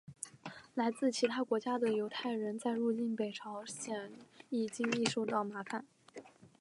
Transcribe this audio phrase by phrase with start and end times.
[0.73, 4.13] 来自其他国家的犹太人在入境北朝鲜时
[4.49, 5.85] 亦经历到麻烦。